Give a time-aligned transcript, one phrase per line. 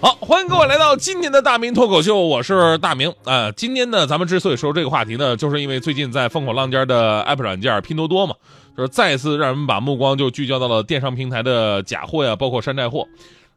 [0.00, 8.36] 好，欢迎各位来到今天的大明脱口秀，我是大明啊、今天呢，咱们之所以说这个话题呢，就是因为最近在风口浪尖的 app 软件拼多多嘛，
[8.76, 13.08] 就是再次让人们把目光就聚焦到了电商平台的假货呀，包括山寨货。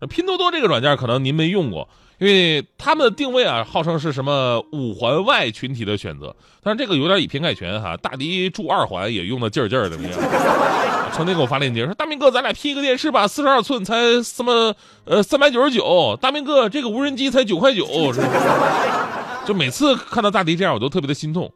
[0.09, 1.87] 拼多多这个软件可能您没用过，
[2.17, 7.95] 因为他们的定位啊，号称是什么五环外群体的选择，但是这个有点以偏概全哈。
[7.97, 9.95] 大迪住二环也用的劲儿劲儿的，
[11.13, 14.73] 成天给我发链接说大明哥，咱俩 P 一个电视吧，四十二寸才什么
[15.05, 18.21] 呃三百九十九，大明哥这个无人机才九块九，是
[19.45, 21.51] 就每次看到大迪这样，我都特别的心痛。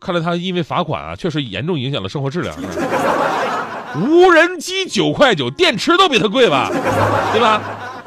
[0.00, 2.54] 看来他因为罚款啊，确实严重影响了生活质量。
[3.96, 6.68] 无人机九块九，电池都比它贵吧，
[7.32, 7.60] 对吧？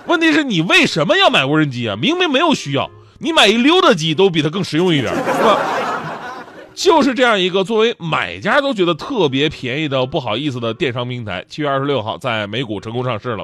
[0.06, 1.96] 问题是你为什么要买无人机啊？
[1.96, 5.58] 明明没有需要，你买一溜达机都比它更实用一点，是吧？
[6.78, 13.44] 就是这样一个作为买家都觉得特别便宜的不好意思的电商平台，七月二十六号在美股成功上市了。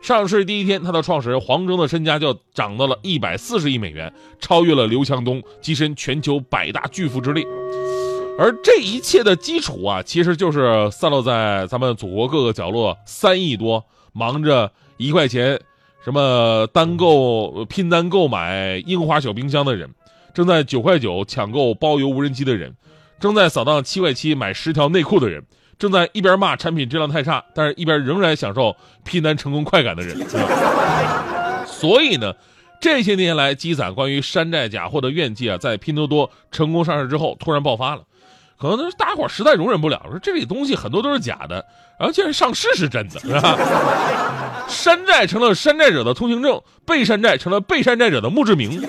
[0.00, 7.44] 上市第一天，它的创始人黄峥的身家就涨到了一百四十亿美元，超越了刘强东，跻身全球百大巨富之列。
[8.38, 15.60] 而这一切的基础啊，其实就是散落在咱们祖国各个角落，三亿多忙着一块钱
[16.02, 19.90] 什么单购、拼单购买樱花小冰箱的人，
[20.34, 22.74] 正在九块九抢购包邮无人机的人，
[23.18, 25.42] 正在扫荡七块七买十条内裤的人，
[25.78, 30.16] 正在一边骂产品质量太差，但是一边仍然享受拼单成功快感的人。
[31.66, 32.34] 所以呢，
[32.80, 38.02] 这些年来积攒关于山寨假货的怨气啊，在拼多多成功上市之后突然爆发了。
[38.58, 41.64] 可能大家伙实在容忍不了，说这里东西很多都是假的，
[41.98, 43.56] 然后竟然上市是真的，是吧？
[44.68, 48.86] 山寨成了山寨者的通行证，被山寨成了被山寨者的墓志铭。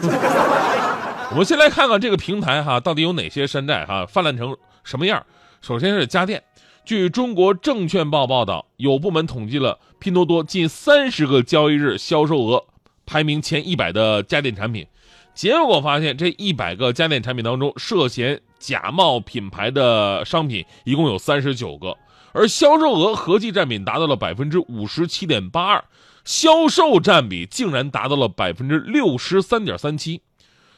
[1.32, 5.26] 我们先来看看这个平台哈，到底有哪些山寨哈，泛滥成什么样？
[5.62, 6.44] 首先是家电，
[6.84, 12.66] 据中国证券报报道，有部门统计了拼多多近三十个交易日销售额
[13.06, 14.86] 排名前一百的家电产品，
[15.34, 21.96] 结果发现这一百个家电产品当中，涉嫌假冒品牌的商品一共有三十九个，
[22.34, 25.86] 而销售额合计占比达到了百分之五十七点八二，
[26.26, 30.22] 销售占比竟然达到了百分之六十三点三七。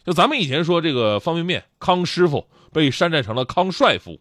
[0.06, 4.19] 就咱们以前说这个方便面康师傅被山寨成了康帅傅，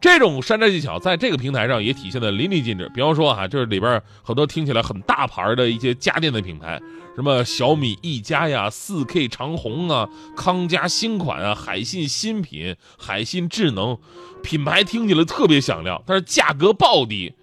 [0.00, 2.90] 这种山寨技巧在这个平台上也体现的淋漓尽致。
[2.94, 6.80] 比方说哈、这里边很多听起来很大牌的一些家电的品牌，
[7.16, 13.98] 什么小米一加呀、四 K 长虹啊、康佳新款啊、海信新品、海信智能，
[14.42, 17.34] 品牌听起来特别响亮，但是价格暴低，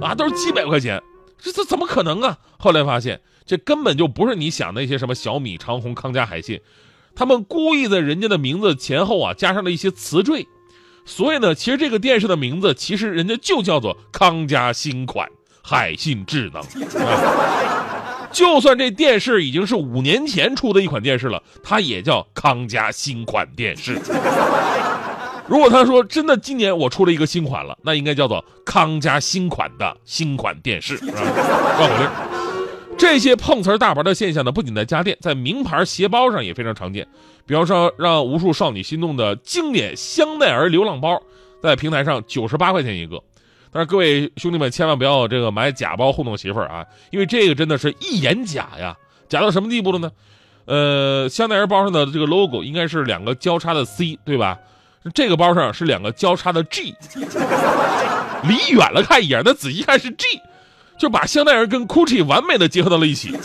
[0.00, 1.02] 啊，都是几百块钱，
[1.38, 2.38] 这这怎么可能啊？
[2.58, 6.58] 后来发现这根本就不是你想那些什么小米、长虹、康佳、海信。
[7.16, 10.46] 他们故意在人家的名字前后啊加上了一些词缀，
[11.04, 15.28] 所以呢，其实这个电视的名字其实人家就叫做康佳新款
[15.62, 16.62] 海信智能。
[17.02, 23.98] 啊 就算这电视已经是五年前出的一款电视了，它也叫康佳新款电视。
[25.48, 32.35] 如果他说真的今年我出了一个新款了，那应该叫做康佳新款的新款电视，绕口令。
[33.06, 37.06] 这些碰瓷儿大牌的现象呢，不仅在家电，在名牌鞋包上也非常常见。
[37.46, 41.22] 比方说，让无数少女心动的经典香奈儿流浪包，
[41.62, 43.22] 在平台上九十八块钱一个。
[43.70, 48.96] 但是各位兄弟们，千万不要这个买假包糊弄媳妇儿啊，因为这个真的是一眼假呀，
[49.28, 50.10] 假到什么地步了呢？
[50.64, 54.58] 呃，香奈儿包上的这个 logo 应该是两个交叉的 C，对吧？
[55.14, 56.92] 这个包上是两个交叉的 G，
[58.42, 60.26] 离远了看一眼，那仔细看是 G。
[60.98, 63.36] 就把香奈儿跟 GUCCI 完美的结合到了一起。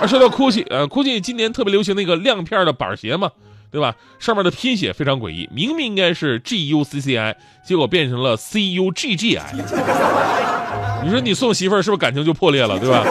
[0.00, 3.30] 而 说到 GUCCI，呃，GUCCI 今年特别流行那个亮片的板鞋嘛，
[3.70, 3.94] 对吧？
[4.18, 9.52] 上面的拼写非常诡异，明明应该是 G U C C I，结果变成了 C U G G I。
[11.04, 13.04] 你说你送媳妇儿是不是感情就破裂了，对吧？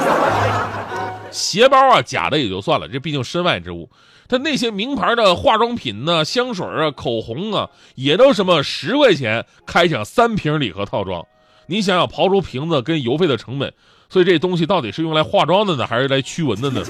[1.31, 3.89] 鞋包啊，假的也就算了，这毕竟身外之物。
[4.27, 11.25] 但那些名牌的化妆品呢、香水啊、口红啊，也都什么十块钱开抢三瓶礼盒套装。
[11.71, 13.73] 你想想，刨出瓶子跟邮费的成本，
[14.09, 16.81] 所以这东西到底是用来化妆的呢，还是来驱蚊的呢？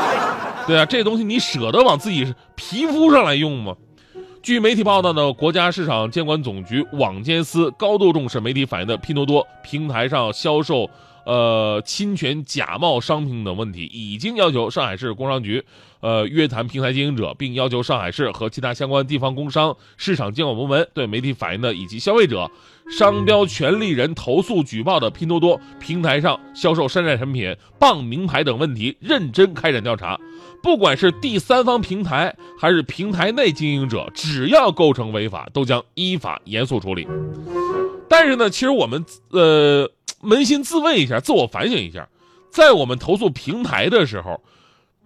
[0.68, 3.74] 对啊，这东西你舍得往自己皮肤上来用吗？
[4.42, 10.90] 据媒体报道呢，国家市场监管总局网监司高度重视媒体反映的拼多多平台上销售
[11.28, 15.62] 呃侵权假冒商品等问题，已经要求上海市工商局
[16.00, 22.50] 呃约谈平台经营者，并要求上海市和其他相关地方工商市场监管部门对媒体反映的以及消费者、
[22.90, 30.18] 商标权利人投诉举报的拼多多平台上销售山寨产品、傍名牌等问题认真开展调查。
[30.62, 37.06] 不管是第三方平台还是平台内经营者，只要构成违法，都将依法严肃处理。
[38.08, 39.88] 但是呢，其实我们呃
[40.22, 42.08] 扪心自问一下，自我反省一下，
[42.50, 44.42] 在我们投诉平台的时候，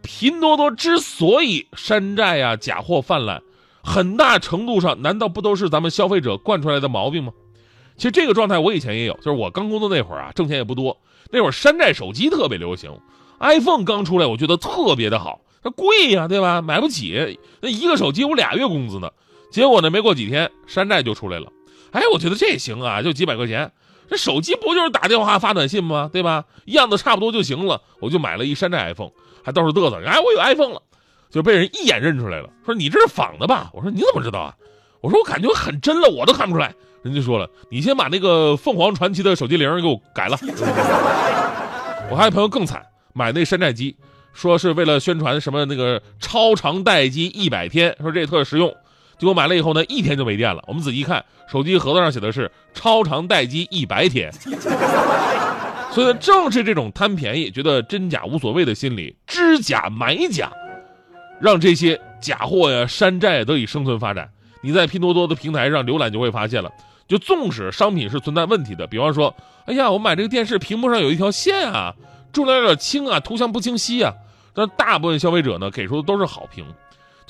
[0.02, 3.42] 拼多多之所以山寨啊、假货泛滥，
[3.82, 7.32] 很大程度上难道不都是咱们消费者惯出来的毛病吗？
[7.96, 10.98] 其实这个状态我以前也有，就是我刚工作那会儿啊，挣钱也不多，
[11.30, 12.90] 那会儿山寨手机特别流行
[13.38, 16.62] ，iPhone 刚出来，我觉得特别的好，它贵呀，对吧？
[16.62, 19.10] 买不起，那一个手机我俩月工资呢。
[19.50, 21.52] 结果呢，没过几天，山寨就出来了。
[21.90, 23.70] 哎，我觉得这行啊，就几百块钱，
[24.08, 26.10] 这手机不就是打电话发短信吗？
[26.12, 26.44] 对吧？
[26.66, 29.10] 样子差不多就行了，我就买了一山寨 iPhone，
[29.42, 30.82] 还到处嘚瑟，哎，我有 iPhone 了，
[31.30, 33.70] 就被人一眼认出来了，说你这是仿的吧？
[33.72, 34.54] 我说你怎么知道啊？
[35.00, 36.74] 我说我感觉很真了，我都看不出来。
[37.02, 40.38] 人家说了，你先把那个凤凰传奇的手机铃给我改了。
[42.10, 43.96] 我还有朋友更惨，买那山寨机，
[44.32, 48.72] 说是为了宣传什么那个超长待机一百天，说这特实用。
[49.22, 50.60] 结果买了以后呢，一天就没电了。
[50.66, 54.32] 我们仔细看，手机盒子上写的是超长待机一百天。
[55.92, 60.50] 所以呢，正是这种贪便宜、觉得真假无所谓的心理，知假买假，
[61.40, 64.28] 让这些假货呀、山寨得以生存发展。
[64.60, 66.68] 你在拼多多的平台上浏览就会发现了，
[67.06, 69.32] 就纵使商品是存在问题的，比方说，
[69.66, 71.94] 哎呀，我买这个电视屏幕上有一条线啊，
[72.32, 74.12] 重量有点轻啊，图像不清晰啊，
[74.52, 76.66] 但大部分消费者呢给出的都是好评。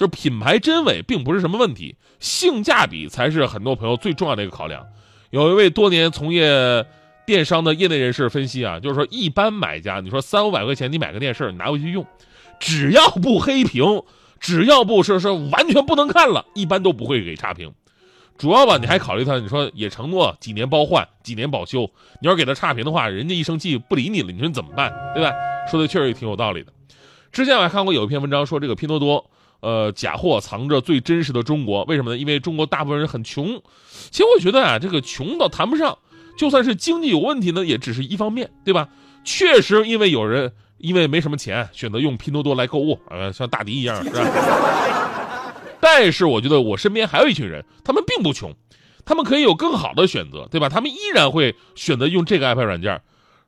[0.02, 4.84] 就是品牌真伪并不是什么问题，性价比才是很多朋友最重要的一个考量。
[5.30, 6.84] 有一位多年从业
[7.24, 12.04] 电商的业内人士分析啊，就是说一般买家，你说三五百块钱你买个电视，你拿回去用，
[12.58, 14.02] 只要不黑屏，
[14.40, 17.72] 只要不是说完全不能看了，一般都不会给差评。
[18.36, 21.88] 主要吧，你还考虑他，你说也承诺几年包换、几年保修，
[22.20, 24.92] 你要给他差评的话，人家一生气不理你了，你说你怎么办？
[25.14, 25.32] 对吧？
[25.70, 26.72] 说的确实也挺有道理的。
[27.30, 29.30] 之前我还看过有一篇文章说这个拼多多。
[29.62, 32.18] 呃，假货藏着最真实的中国，为什么呢？
[32.18, 33.62] 因为中国大部分人很穷。
[34.10, 35.96] 其实我觉得啊，这个穷倒谈不上，
[36.36, 38.88] 就算是经济有问题呢，也只是一方面，对吧？
[39.22, 45.54] 确实，因为有人因为没什么钱，选择用拼多多来购物，呃，像大迪一样，是吧？
[45.80, 48.52] 但是我觉得我身边还有一群人，他们并不穷，
[49.04, 50.68] 他们可以有更好的选择，对吧？
[50.68, 53.00] 他们依然会选择用这个 iPad 软件，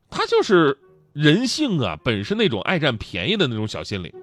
[0.09, 0.77] 他就是
[1.11, 4.13] 人性啊，本身那种爱占便宜的那种小心理。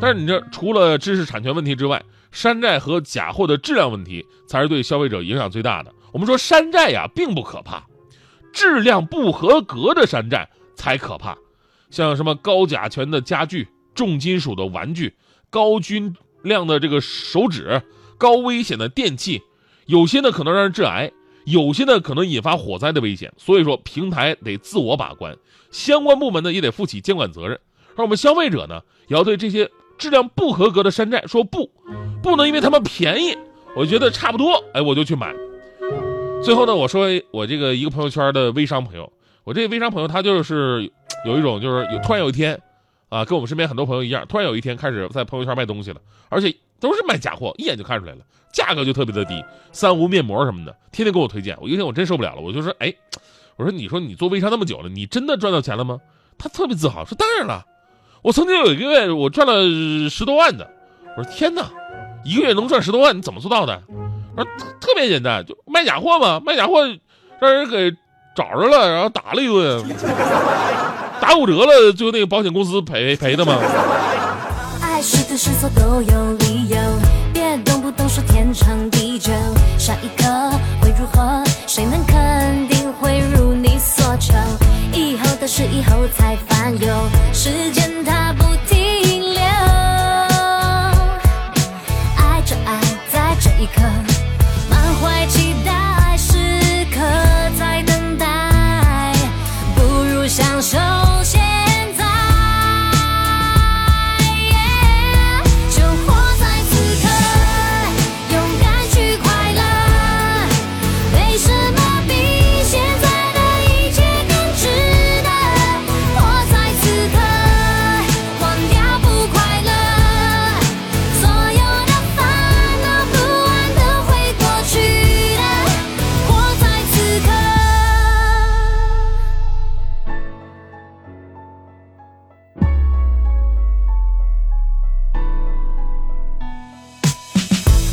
[0.00, 5.92] 但是你这除了知识产权问题之外，山寨和假货的质量问题才是对消费者影响最大的。
[6.12, 7.86] 我们说山寨呀并不可怕，
[8.52, 11.36] 质量不合格的山寨才可怕。
[11.90, 15.14] 像什么高甲醛的家具、重金属的玩具、
[15.50, 17.82] 高均量的这个手指、
[18.16, 19.42] 高危险的电器，
[19.86, 21.12] 有些呢可能让人致癌，
[21.44, 23.30] 有些呢可能引发火灾的危险。
[23.36, 25.36] 所以说平台得自我把关，
[25.70, 27.60] 相关部门呢也得负起监管责任。
[27.96, 31.70] 而我们消费者呢，也要对这些质量不合格的山寨说不，
[32.22, 33.36] 不能因为他们便宜，
[33.76, 35.34] 我觉得差不多，哎，我就去买。
[36.42, 39.12] 最后呢，我说我这个一个朋友圈的微商朋友，
[39.44, 40.90] 我这个微商朋友他就是
[41.24, 42.60] 有一种就是有突然有一天，
[43.08, 48.20] 啊，跟我们身边很多朋友一样，突然有一天开始在朋友圈卖东西了，而且都是卖假货，一眼就看出来了，
[48.52, 51.56] 价格就特别的低，三无面膜什么的，天天给我推荐。
[51.60, 52.92] 我有一天我真受不了了，我就说，哎，
[53.56, 56.00] 我说你说你做微商那么久了，你真的赚到钱了吗？
[56.38, 57.64] 他特别自豪说，当然了。
[58.22, 60.68] 我曾经有一个月，我赚了十多万的。
[61.16, 61.68] 我说天哪，
[62.24, 63.82] 一个月能赚十多万，你怎么做到的？
[64.36, 64.44] 说
[64.80, 66.86] 特别简单，就卖假货嘛，卖假货
[67.40, 67.90] 让人给
[68.36, 69.84] 找着了，然后打了一顿，
[71.20, 73.58] 打五折了，最后那个保险公司赔赔的嘛。
[74.80, 76.76] 爱是对是错都有理由，
[77.32, 79.32] 别动不动说天长地久，
[79.76, 80.28] 下一刻
[80.80, 81.42] 会如何？
[81.66, 84.32] 谁能肯定会如你所求？
[84.92, 86.86] 以后的事以后才烦忧，
[87.32, 87.81] 时间。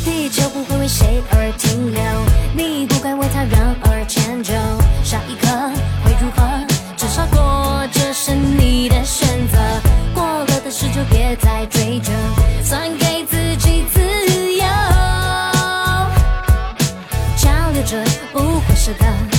[0.04, 2.02] 地球不会为谁而停留，
[2.54, 4.52] 你不该为他人而迁就。
[5.04, 5.46] 下一刻
[6.04, 6.66] 会如何？
[6.96, 9.58] 至少过，这是你的选择。
[10.14, 12.12] 过了的事就别再追究，
[12.62, 14.00] 算给自己自
[14.54, 14.64] 由。
[17.36, 19.29] 交流着，不会舍得。